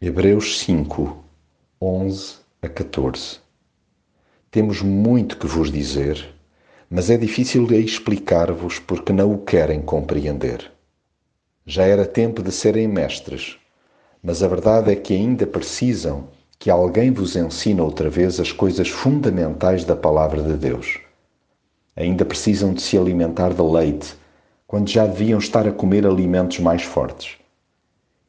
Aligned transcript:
Hebreus 0.00 0.60
5, 0.60 1.24
11 1.82 2.36
a 2.62 2.68
14 2.68 3.40
Temos 4.48 4.80
muito 4.80 5.36
que 5.36 5.48
vos 5.48 5.72
dizer, 5.72 6.24
mas 6.88 7.10
é 7.10 7.16
difícil 7.16 7.66
de 7.66 7.80
explicar-vos 7.80 8.78
porque 8.78 9.12
não 9.12 9.34
o 9.34 9.38
querem 9.38 9.82
compreender. 9.82 10.70
Já 11.66 11.82
era 11.82 12.06
tempo 12.06 12.44
de 12.44 12.52
serem 12.52 12.86
mestres, 12.86 13.56
mas 14.22 14.40
a 14.40 14.46
verdade 14.46 14.92
é 14.92 14.94
que 14.94 15.12
ainda 15.14 15.44
precisam 15.48 16.28
que 16.60 16.70
alguém 16.70 17.10
vos 17.10 17.34
ensine 17.34 17.80
outra 17.80 18.08
vez 18.08 18.38
as 18.38 18.52
coisas 18.52 18.88
fundamentais 18.88 19.84
da 19.84 19.96
Palavra 19.96 20.44
de 20.44 20.54
Deus. 20.54 21.00
Ainda 21.96 22.24
precisam 22.24 22.72
de 22.72 22.82
se 22.82 22.96
alimentar 22.96 23.52
de 23.52 23.62
leite, 23.62 24.14
quando 24.64 24.88
já 24.88 25.08
deviam 25.08 25.40
estar 25.40 25.66
a 25.66 25.72
comer 25.72 26.06
alimentos 26.06 26.60
mais 26.60 26.84
fortes. 26.84 27.36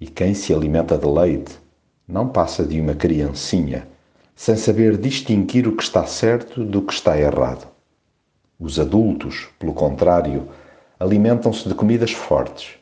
E 0.00 0.06
quem 0.06 0.32
se 0.32 0.54
alimenta 0.54 0.96
de 0.96 1.06
leite 1.06 1.58
não 2.06 2.28
passa 2.28 2.64
de 2.64 2.80
uma 2.80 2.94
criancinha, 2.94 3.88
sem 4.36 4.54
saber 4.54 4.96
distinguir 4.96 5.66
o 5.66 5.74
que 5.74 5.82
está 5.82 6.06
certo 6.06 6.64
do 6.64 6.82
que 6.82 6.92
está 6.92 7.18
errado. 7.18 7.66
Os 8.60 8.78
adultos, 8.78 9.48
pelo 9.58 9.74
contrário, 9.74 10.48
alimentam-se 11.00 11.68
de 11.68 11.74
comidas 11.74 12.12
fortes, 12.12 12.76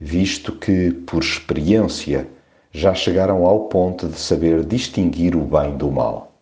visto 0.00 0.52
que, 0.52 0.92
por 0.92 1.22
experiência, 1.22 2.26
já 2.72 2.94
chegaram 2.94 3.44
ao 3.44 3.68
ponto 3.68 4.08
de 4.08 4.18
saber 4.18 4.64
distinguir 4.64 5.36
o 5.36 5.42
bem 5.42 5.76
do 5.76 5.90
mal. 5.90 6.32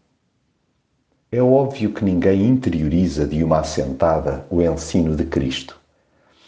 É 1.33 1.43
óbvio 1.43 1.93
que 1.93 2.05
ninguém 2.05 2.47
interioriza 2.47 3.27
de 3.27 3.43
uma 3.43 3.59
assentada 3.59 4.47
o 4.49 4.63
ensino 4.63 5.17
de 5.17 5.25
Cristo. 5.25 5.77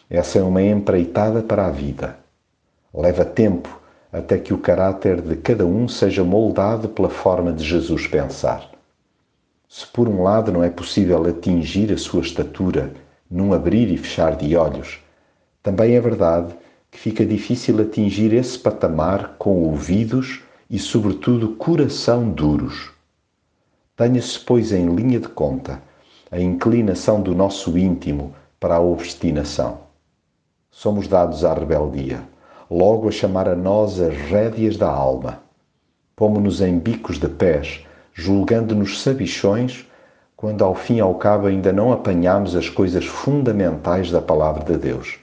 Essa 0.09 0.39
é 0.39 0.43
uma 0.45 0.63
empreitada 0.63 1.43
para 1.43 1.67
a 1.67 1.71
vida 1.71 2.25
Leva 2.97 3.27
tempo 3.27 3.79
até 4.11 4.39
que 4.39 4.55
o 4.55 4.59
caráter 4.59 5.21
de 5.21 5.37
cada 5.37 5.67
um 5.67 5.87
seja 5.87 6.25
moldado 6.25 6.89
pela 6.89 7.11
forma 7.11 7.53
de 7.53 7.63
Jesus 7.63 8.07
pensar. 8.07 8.71
Se 9.69 9.87
por 9.87 10.09
um 10.09 10.23
lado 10.23 10.51
não 10.51 10.65
é 10.65 10.71
possível 10.71 11.23
atingir 11.27 11.93
a 11.93 11.99
sua 11.99 12.23
estatura 12.23 12.95
num 13.31 13.53
abrir 13.53 13.93
e 13.93 13.99
fechar 13.99 14.35
de 14.35 14.57
olhos, 14.57 14.99
também 15.63 15.95
é 15.95 16.01
verdade 16.01 16.55
que 16.91 16.99
fica 16.99 17.27
difícil 17.27 17.83
atingir 17.83 18.33
esse 18.33 18.59
patamar 18.59 19.35
com 19.39 19.65
ouvidos 19.65 20.43
e, 20.71 20.79
sobretudo, 20.79 21.51
coração 21.57 22.31
duros. 22.31 22.93
Tenha-se, 23.95 24.41
pois, 24.41 24.73
em 24.73 24.95
linha 24.95 25.21
de 25.21 25.29
conta 25.29 25.83
a 26.31 26.41
inclinação 26.41 27.21
do 27.21 27.35
nosso 27.35 27.77
íntimo 27.77 28.35
para 28.59 28.77
a 28.77 28.81
obstinação. 28.81 29.81
Somos 30.71 31.07
dados 31.07 31.45
à 31.45 31.53
rebeldia 31.53 32.36
logo 32.71 33.09
a 33.09 33.13
chamar 33.13 33.49
a 33.49 33.55
nós 33.55 34.01
as 34.01 34.15
rédeas 34.15 34.77
da 34.77 34.89
alma. 34.89 35.41
Pomo-nos 36.15 36.61
em 36.61 36.79
bicos 36.79 37.19
de 37.19 37.29
pés, 37.29 37.85
julgando-nos 38.13 39.03
sabichões, 39.03 39.87
quando 40.37 40.65
ao 40.65 40.75
fim 40.75 40.97
e 40.97 41.01
ao 41.01 41.15
cabo 41.15 41.47
ainda 41.47 41.73
não 41.73 41.93
apanhamos 41.93 42.57
as 42.57 42.69
coisas 42.69 43.05
fundamentais 43.05 44.11
da 44.11 44.21
palavra 44.21 44.65
de 44.65 44.77
Deus. 44.77 45.19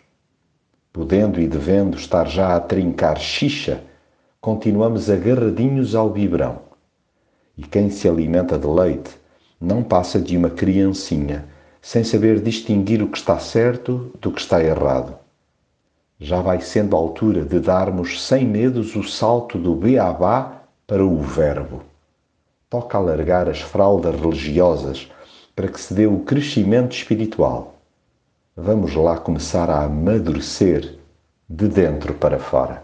Podendo 0.91 1.39
e 1.39 1.47
devendo 1.47 1.97
estar 1.97 2.27
já 2.27 2.55
a 2.55 2.59
trincar 2.59 3.19
xixa, 3.19 3.81
continuamos 4.39 5.09
agarradinhos 5.09 5.95
ao 5.95 6.09
biberão. 6.09 6.59
E 7.57 7.63
quem 7.63 7.89
se 7.89 8.07
alimenta 8.07 8.57
de 8.57 8.67
leite 8.67 9.11
não 9.59 9.83
passa 9.83 10.19
de 10.19 10.37
uma 10.37 10.49
criancinha, 10.49 11.45
sem 11.81 12.03
saber 12.03 12.39
distinguir 12.39 13.01
o 13.01 13.07
que 13.07 13.17
está 13.17 13.37
certo 13.37 14.11
do 14.19 14.31
que 14.31 14.41
está 14.41 14.63
errado 14.63 15.22
já 16.19 16.41
vai 16.41 16.61
sendo 16.61 16.95
a 16.95 16.99
altura 16.99 17.43
de 17.43 17.59
darmos 17.59 18.21
sem 18.21 18.45
medos 18.45 18.95
o 18.95 19.03
salto 19.03 19.57
do 19.57 19.75
beabá 19.75 20.61
para 20.87 21.05
o 21.05 21.17
verbo. 21.21 21.81
Toca 22.69 22.97
alargar 22.97 23.49
as 23.49 23.61
fraldas 23.61 24.19
religiosas 24.19 25.09
para 25.55 25.67
que 25.67 25.79
se 25.79 25.93
dê 25.93 26.07
o 26.07 26.19
crescimento 26.19 26.95
espiritual. 26.95 27.75
Vamos 28.55 28.95
lá 28.95 29.17
começar 29.17 29.69
a 29.69 29.83
amadurecer 29.83 30.97
de 31.49 31.67
dentro 31.67 32.13
para 32.13 32.39
fora. 32.39 32.82